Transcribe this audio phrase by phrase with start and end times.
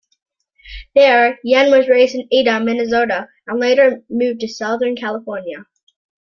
[0.95, 5.67] There, Yenn was raised in Ada, Minnesota, and later moved to Southern California.